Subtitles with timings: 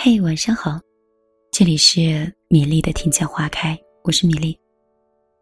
[0.00, 0.78] 嘿，晚上好，
[1.50, 4.56] 这里是米粒的庭前花开，我是米粒。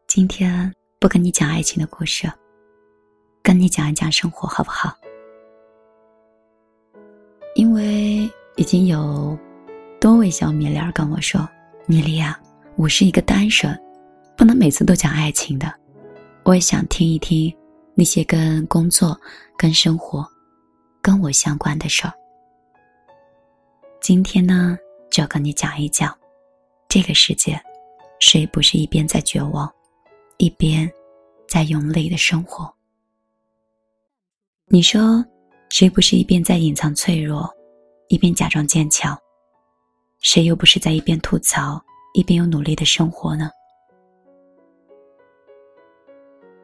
[0.07, 2.27] 今天不跟你讲爱情的故事，
[3.43, 4.97] 跟你讲一讲生活，好不好？
[7.55, 9.39] 因为已经有
[10.01, 11.47] 多位小米粒儿跟我说
[11.85, 12.41] ：“米粒啊，
[12.77, 13.79] 我是一个单身，
[14.39, 15.71] 不能每次都讲爱情的。
[16.45, 17.55] 我也想听一听
[17.95, 19.21] 那些跟工作、
[19.59, 20.27] 跟生活、
[21.03, 22.15] 跟我相关的事儿。”
[24.07, 24.79] 今天呢，
[25.11, 26.17] 就要跟你讲一讲，
[26.89, 27.61] 这个世界，
[28.21, 29.69] 谁不是一边在绝望，
[30.37, 30.89] 一边
[31.49, 32.73] 在用力的生活？
[34.67, 35.25] 你说，
[35.71, 37.53] 谁不是一边在隐藏脆弱，
[38.07, 39.19] 一边假装坚强？
[40.21, 43.51] 谁又不是在一边吐槽，一边又努力的生活呢？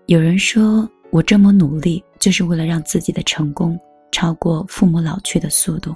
[0.06, 3.76] 有人说，我这么努力，就是为了让自己的成功
[4.12, 5.92] 超过父母老去的速度。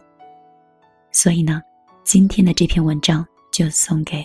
[1.17, 1.63] 所以呢，
[2.05, 4.23] 今天的这篇文章就送给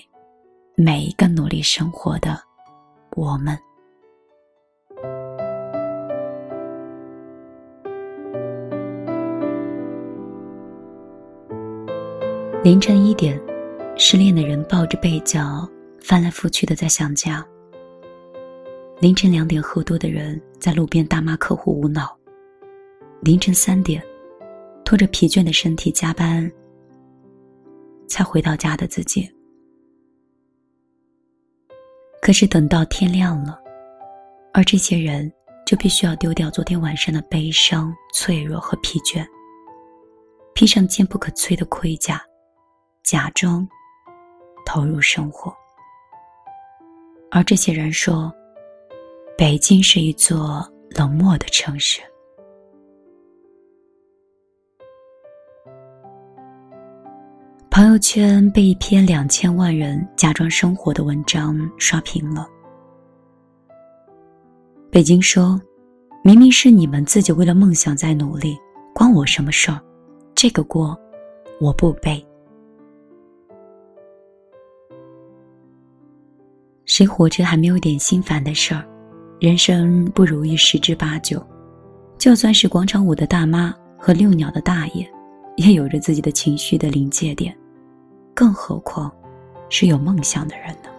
[0.75, 2.37] 每一个努力生活的
[3.15, 3.57] 我们。
[12.61, 13.41] 凌晨一点，
[13.95, 15.65] 失恋的人抱着被角，
[16.01, 17.43] 翻来覆去的在想家。
[18.99, 22.13] 凌晨两点，喝多的人在路边大骂客户无脑。
[23.21, 24.03] 凌晨三点，
[24.83, 26.51] 拖着疲倦的身体加班。
[28.11, 29.29] 才回到家的自己。
[32.21, 33.57] 可是等到天亮了，
[34.53, 35.31] 而这些人
[35.65, 39.25] 就必须要丢掉昨天晚上的悲伤、脆弱和疲倦，
[40.53, 42.21] 披上坚不可摧的盔甲，
[43.01, 43.67] 假装
[44.65, 45.51] 投入生活。
[47.31, 48.31] 而这些人说
[49.37, 52.01] ：“北京是一座冷漠的城市。”
[57.81, 62.47] 朋友圈被一篇两千万人假装生活的文章刷屏了。
[64.91, 65.59] 北京说
[66.23, 68.55] ：“明明是你们自己为了梦想在努力，
[68.93, 69.81] 关我什么事儿？
[70.35, 70.95] 这个锅
[71.59, 72.23] 我不背。”
[76.85, 78.87] 谁活着还没有点心烦的事儿？
[79.39, 81.43] 人生不如意十之八九。
[82.19, 85.11] 就算是广场舞的大妈和遛鸟的大爷，
[85.55, 87.57] 也有着自己的情绪的临界点。
[88.33, 89.11] 更何况，
[89.69, 90.89] 是有梦想的人呢？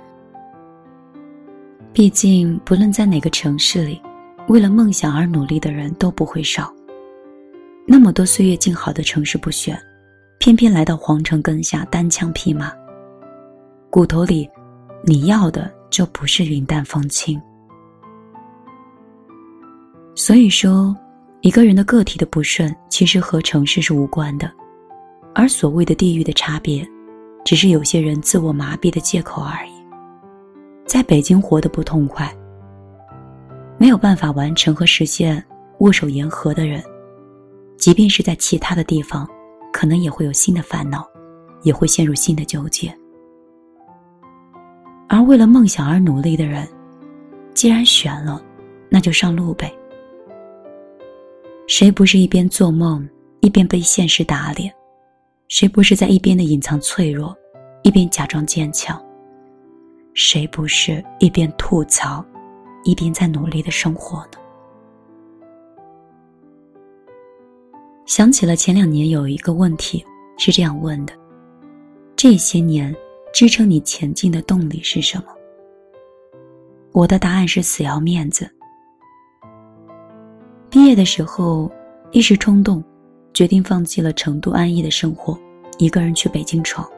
[1.93, 4.01] 毕竟，不论在哪个城市里，
[4.49, 6.73] 为了梦想而努力的人都不会少。
[7.87, 9.79] 那么多岁月静好的城市不选，
[10.39, 12.73] 偏偏来到皇城根下单枪匹马。
[13.91, 14.49] 骨头里，
[15.05, 17.41] 你要的就不是云淡风轻。
[20.15, 20.97] 所以说，
[21.41, 24.51] 一个人的个体的不顺，其实和城市是无关的，
[25.35, 26.89] 而所谓的地域的差别。
[27.45, 29.73] 只是有些人自我麻痹的借口而已。
[30.87, 32.33] 在北京活得不痛快，
[33.79, 35.43] 没有办法完成和实现
[35.79, 36.83] 握手言和的人，
[37.77, 39.29] 即便是在其他的地方，
[39.73, 41.09] 可能也会有新的烦恼，
[41.63, 42.95] 也会陷入新的纠结。
[45.09, 46.67] 而为了梦想而努力的人，
[47.55, 48.43] 既然选了，
[48.89, 49.73] 那就上路呗。
[51.69, 53.09] 谁不是一边做梦，
[53.41, 54.73] 一边被现实打脸？
[55.53, 57.37] 谁不是在一边的隐藏脆弱，
[57.83, 58.99] 一边假装坚强？
[60.15, 62.25] 谁不是一边吐槽，
[62.85, 64.39] 一边在努力的生活呢？
[68.07, 70.03] 想起了前两年有一个问题
[70.39, 71.13] 是这样问的：
[72.17, 72.97] 这些年
[73.31, 75.27] 支撑你前进的动力是什么？
[76.93, 78.51] 我的答案是死要面子。
[80.71, 81.71] 毕业的时候
[82.11, 82.83] 一时冲动。
[83.35, 85.39] 决定放弃了成都安逸的生活，
[85.79, 86.89] 一个人去北京闯。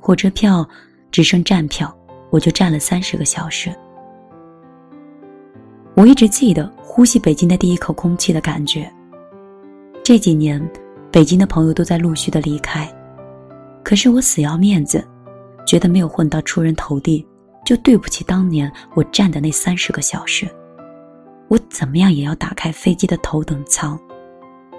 [0.00, 0.66] 火车票
[1.10, 1.94] 只剩站票，
[2.30, 3.74] 我就站了三十个小时。
[5.94, 8.90] 我一直记得呼吸北京的第一口空气的感觉。
[10.04, 10.64] 这几年，
[11.10, 12.88] 北京的朋友都在陆续的离开，
[13.82, 15.04] 可是我死要面子，
[15.66, 17.26] 觉得没有混到出人头地，
[17.64, 20.48] 就对不起当年我站的那三十个小时。
[21.48, 23.98] 我怎么样也要打开飞机的头等舱。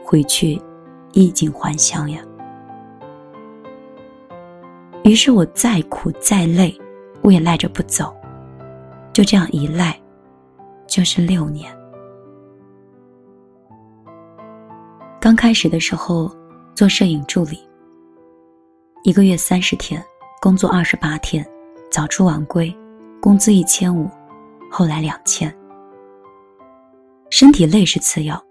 [0.09, 0.59] 回去，
[1.11, 2.19] 衣锦还乡呀。
[5.03, 6.75] 于是我再苦再累，
[7.21, 8.11] 我也赖着不走。
[9.13, 9.95] 就这样一赖，
[10.88, 11.71] 就是六年。
[15.21, 16.35] 刚开始的时候
[16.73, 17.59] 做摄影助理，
[19.03, 20.03] 一个月三十天，
[20.41, 21.45] 工作二十八天，
[21.91, 22.75] 早出晚归，
[23.21, 24.09] 工资一千五，
[24.71, 25.56] 后来两千。
[27.29, 28.44] 身体累是次要。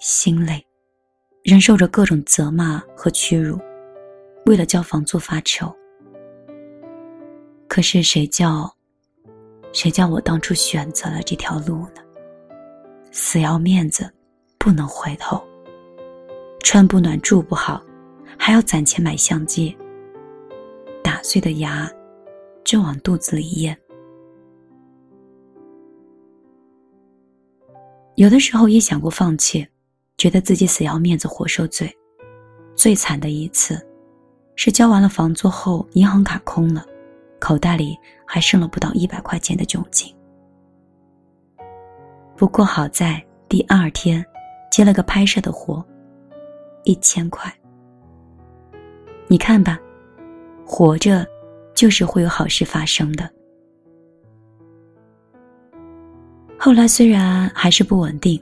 [0.00, 0.66] 心累，
[1.44, 3.60] 忍受着各种责骂和屈辱，
[4.46, 5.70] 为了交房租发愁。
[7.68, 8.74] 可是谁叫，
[9.74, 12.00] 谁叫我当初选择了这条路呢？
[13.12, 14.10] 死要面子，
[14.56, 15.38] 不能回头。
[16.62, 17.82] 穿不暖，住不好，
[18.38, 19.76] 还要攒钱买相机。
[21.04, 21.90] 打碎的牙，
[22.64, 23.78] 就往肚子里咽。
[28.16, 29.66] 有的时候也想过放弃，
[30.20, 31.90] 觉得自己死要面子活受罪。
[32.74, 33.80] 最惨的一次，
[34.54, 36.84] 是交完了房租后，银行卡空了，
[37.38, 37.96] 口袋里
[38.26, 40.14] 还剩了不到一百块钱的窘境。
[42.36, 44.22] 不过好在第二天，
[44.70, 45.82] 接了个拍摄的活，
[46.84, 47.50] 一千块。
[49.26, 49.80] 你看吧，
[50.66, 51.26] 活着，
[51.72, 53.26] 就是会有好事发生的。
[56.58, 58.38] 后来虽然还是不稳定，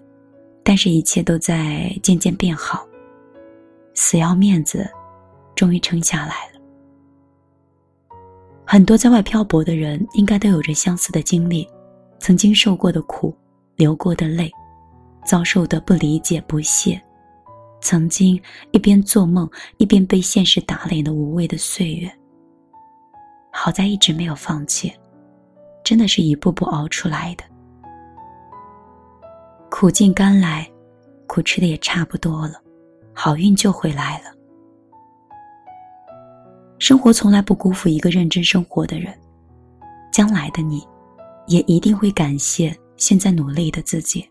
[0.68, 2.86] 但是一切都在渐渐变好。
[3.94, 4.86] 死要面子，
[5.54, 6.60] 终于撑下来了。
[8.66, 11.66] 很多在外漂泊的人，应该都有着相似的经历：
[12.18, 13.34] 曾经受过的苦，
[13.76, 14.52] 流过的泪，
[15.24, 17.00] 遭受的不理解、不屑，
[17.80, 18.38] 曾经
[18.70, 22.12] 一边做梦一边被现实打脸的无谓的岁月。
[23.50, 24.92] 好在一直没有放弃，
[25.82, 27.44] 真的是一步步熬出来的。
[29.80, 30.68] 苦尽甘来，
[31.28, 32.60] 苦吃的也差不多了，
[33.14, 34.24] 好运就会来了。
[36.80, 39.16] 生活从来不辜负一个认真生活的人，
[40.12, 40.84] 将来的你，
[41.46, 44.28] 也一定会感谢现在努力的自己。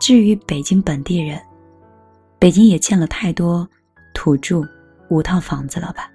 [0.00, 1.38] 至于北京本地人，
[2.38, 3.68] 北京也欠了太多
[4.14, 4.62] 土著
[5.10, 6.10] 五套房子了吧？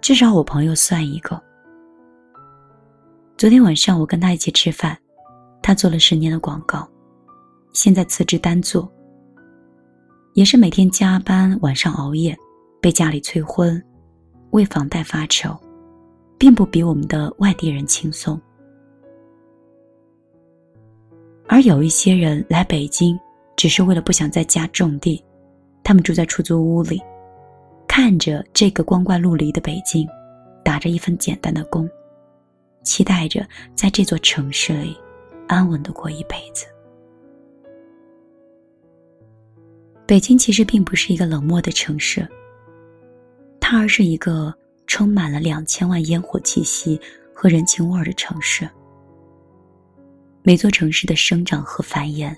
[0.00, 1.42] 至少我朋友算一个。
[3.36, 4.96] 昨天晚上我跟他一起吃饭。
[5.62, 6.88] 他做了十年的广告，
[7.72, 8.90] 现在辞职单做。
[10.34, 12.36] 也是每天加班，晚上熬夜，
[12.80, 13.82] 被家里催婚，
[14.50, 15.56] 为房贷发愁，
[16.38, 18.40] 并不比我们的外地人轻松。
[21.48, 23.18] 而有一些人来北京，
[23.56, 25.24] 只是为了不想在家种地，
[25.82, 27.02] 他们住在出租屋里，
[27.88, 30.06] 看着这个光怪陆离的北京，
[30.64, 31.88] 打着一份简单的工，
[32.84, 33.44] 期待着
[33.74, 34.96] 在这座城市里。
[35.48, 36.66] 安稳的过一辈子。
[40.06, 42.26] 北京其实并不是一个冷漠的城市，
[43.60, 44.54] 它而是一个
[44.86, 46.98] 充满了两千万烟火气息
[47.34, 48.68] 和人情味儿的城市。
[50.42, 52.34] 每座城市的生长和繁衍，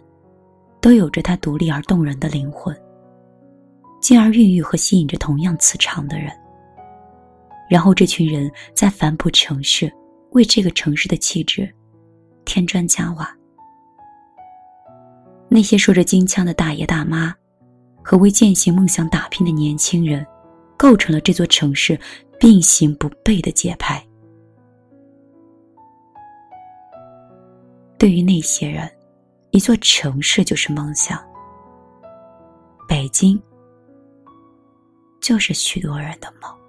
[0.81, 2.77] 都有着它独立而动人的灵魂，
[4.01, 6.29] 进而孕育和吸引着同样磁场的人。
[7.69, 9.93] 然后，这群人在反哺城市，
[10.33, 11.73] 为这个城市的气质。
[12.51, 13.33] 添砖加瓦，
[15.49, 17.33] 那些说着京腔的大爷大妈，
[18.03, 20.27] 和为践行梦想打拼的年轻人，
[20.77, 21.97] 构成了这座城市
[22.41, 24.05] 并行不悖的节拍。
[27.97, 28.91] 对于那些人，
[29.53, 31.23] 一座城市就是梦想。
[32.89, 33.41] 北京，
[35.21, 36.60] 就是许多人的梦。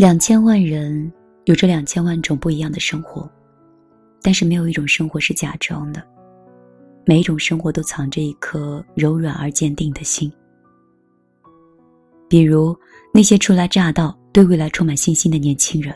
[0.00, 1.12] 两千万人
[1.44, 3.30] 有着两千万种不一样的生活，
[4.22, 6.02] 但是没有一种生活是假装的。
[7.04, 10.32] 每一种生活都藏着一颗柔软而坚定的心。
[12.30, 12.74] 比如
[13.12, 15.94] 那些初来乍到、对未来充满信心的年轻人，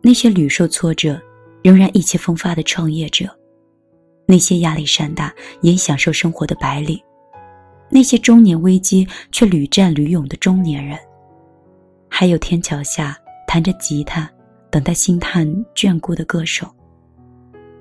[0.00, 1.20] 那些屡受挫折
[1.62, 3.28] 仍然意气风发的创业者，
[4.26, 6.98] 那些压力山大也享受生活的白领，
[7.90, 10.98] 那些中年危机却屡战屡勇的中年人。
[12.16, 14.30] 还有天桥下弹着吉他，
[14.70, 15.44] 等待星探
[15.74, 16.64] 眷顾的歌手。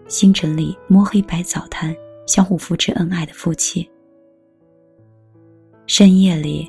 [0.07, 3.87] 星辰里摸黑摆早摊，相互扶持恩爱的夫妻。
[5.85, 6.67] 深夜里，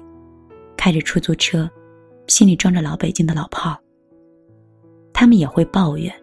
[0.76, 1.66] 开着出租车，
[2.26, 3.78] 心里装着老北京的老炮儿。
[5.14, 6.14] 他们也会抱怨，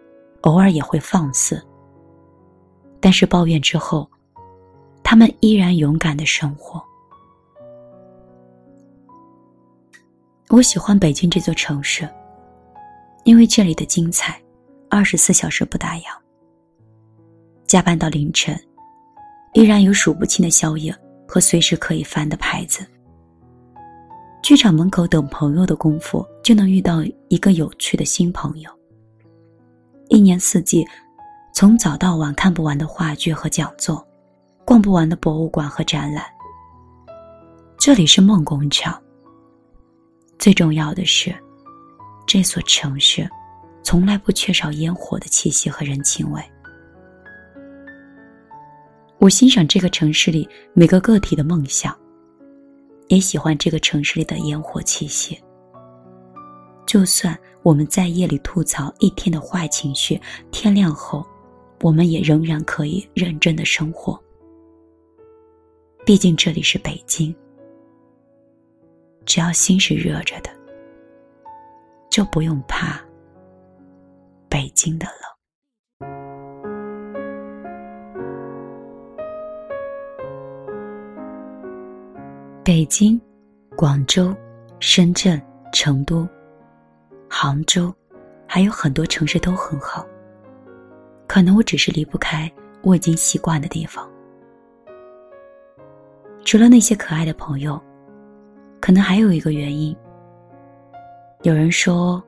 [0.42, 1.60] 偶尔也会放肆。
[3.00, 4.08] 但是抱怨之后，
[5.02, 6.80] 他们依然勇敢的生活。
[10.52, 12.06] 我喜欢北京这座城市，
[13.24, 14.38] 因为这里的精彩，
[14.90, 16.02] 二十四小时不打烊。
[17.66, 18.54] 加班到凌晨，
[19.54, 20.94] 依然有数不清的宵夜
[21.26, 22.86] 和随时可以翻的牌子。
[24.42, 28.70] 剧场门口等朋友的功夫，就能遇到一个有趣的新朋友。
[30.10, 30.86] 一年四季，
[31.54, 34.06] 从早到晚看不完的话剧和讲座，
[34.66, 36.26] 逛不完的博物馆和展览。
[37.78, 39.01] 这里是梦工厂。
[40.42, 41.32] 最重要的是，
[42.26, 43.30] 这所城市
[43.84, 46.42] 从来不缺少烟火的气息和人情味。
[49.18, 51.96] 我欣赏这个城市里每个个体的梦想，
[53.06, 55.40] 也喜欢这个城市里的烟火气息。
[56.88, 60.20] 就算我们在夜里吐槽一天的坏情绪，
[60.50, 61.24] 天亮后，
[61.82, 64.20] 我们也仍然可以认真的生活。
[66.04, 67.32] 毕竟这里是北京，
[69.24, 70.50] 只要心是热着的，
[72.10, 73.00] 就不用怕
[74.48, 75.14] 北京的冷。
[82.64, 83.20] 北京、
[83.76, 84.34] 广州、
[84.78, 85.40] 深圳、
[85.72, 86.28] 成都。
[87.28, 87.92] 杭州，
[88.46, 90.06] 还有很多城市都很好。
[91.26, 92.50] 可能我只是离不开
[92.82, 94.08] 我已经习惯的地方。
[96.44, 97.82] 除了那些可爱的朋友，
[98.82, 99.96] 可能还有一个原因。
[101.42, 102.20] 有人说，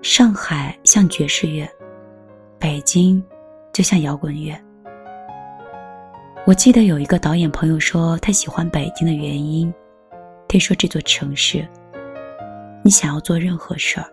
[0.00, 1.68] 上海像爵士乐，
[2.58, 3.22] 北京
[3.70, 4.58] 就像摇滚乐。
[6.46, 9.70] 我记得有一个导演朋友说，他喜欢北京的原因，
[10.48, 11.68] 他说这座城市。
[12.82, 14.06] 你想要做任何事儿，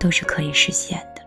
[0.00, 1.22] 都是可以实现的。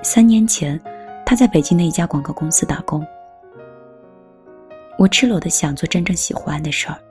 [0.00, 0.80] 三年前，
[1.26, 3.04] 他在北京的一家广告公司打工。
[5.00, 7.02] 我赤裸的想做真正喜欢的事儿，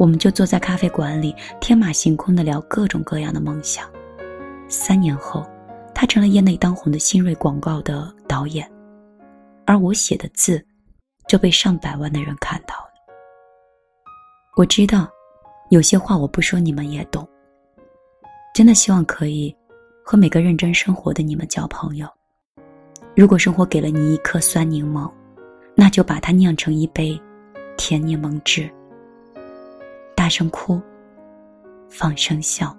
[0.00, 3.88] 我们就坐在咖啡馆里，天马行空的聊各种各样的梦想。
[4.68, 5.48] 三年后，
[5.94, 8.68] 他成了业内当红的新锐广告的导演，
[9.64, 10.60] 而我写的字，
[11.28, 12.90] 就被上百万的人看到了。
[14.56, 15.08] 我知道。
[15.68, 17.24] 有些话我不说，你们也懂。
[18.52, 19.56] 真的希望可以
[20.04, 22.08] 和每个认真生活的你们交朋友。
[23.14, 25.08] 如果生活给了你一颗酸柠檬，
[25.80, 27.18] 那就把它酿成一杯
[27.78, 28.70] 甜柠檬汁。
[30.14, 30.78] 大声哭，
[31.88, 32.76] 放声笑，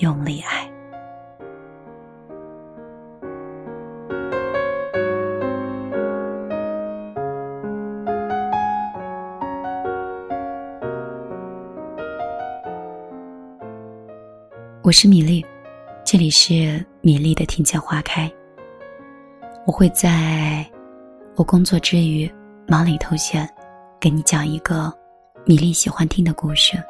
[0.00, 0.68] 用力爱。
[14.82, 15.46] 我是米粒，
[16.04, 18.28] 这里是米粒的庭前花开。
[19.64, 20.68] 我会在
[21.36, 22.30] 我工作之余
[22.66, 23.46] 忙里偷闲，
[24.00, 24.90] 给你讲一个
[25.44, 26.82] 米粒喜欢听的故事。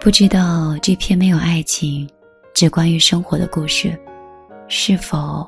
[0.00, 2.08] 不知道这篇没有爱情，
[2.54, 3.98] 只关于生活的故事，
[4.68, 5.44] 是否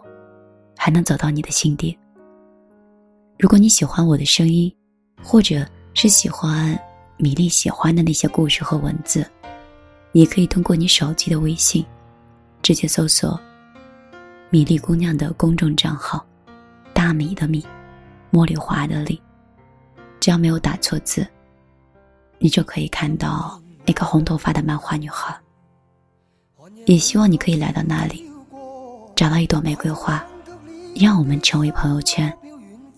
[0.77, 1.97] 还能走到你的心底？
[3.39, 4.75] 如果你喜欢我的声音，
[5.23, 6.79] 或者是喜欢。
[7.23, 9.31] 米粒喜欢的那些故事和文字，
[10.11, 11.85] 你可以通过你手机的微信，
[12.63, 13.39] 直接搜索
[14.51, 16.25] “米粒姑娘”的公众账号
[16.93, 17.65] ，“大米”的米，
[18.33, 19.21] 茉莉花的莉，
[20.19, 21.27] 只要没有打错字，
[22.39, 25.35] 你就可以看到那个红头发的漫画女孩。
[26.87, 28.29] 也希望你可以来到那里，
[29.15, 30.25] 找到一朵玫瑰花，
[30.95, 32.37] 让我们成为朋友圈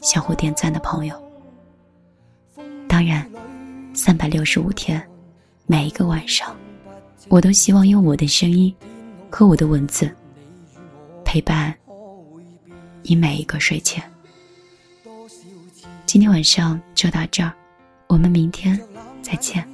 [0.00, 1.22] 相互点赞的朋友。
[2.88, 3.24] 当然。
[3.94, 5.06] 三百六十五天，
[5.66, 6.56] 每一个晚上，
[7.28, 8.74] 我都希望用我的声音
[9.28, 10.10] 和我的文字
[11.32, 11.74] 陪伴
[13.02, 14.04] 你每一个睡前。
[16.04, 17.50] 今天晚上就到这儿，
[18.06, 18.78] 我们明天
[19.22, 19.66] 再见。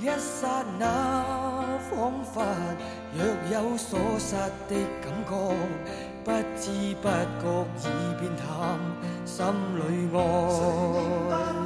[0.00, 2.44] 一刹那，仿佛
[3.16, 4.34] 若有所失
[4.68, 5.54] 的感觉，
[6.24, 7.08] 不知不
[7.40, 7.84] 觉已
[8.18, 8.80] 变淡，
[9.24, 9.46] 心
[9.78, 10.10] 里
[11.30, 11.65] 爱。